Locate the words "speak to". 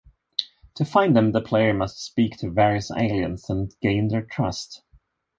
2.03-2.49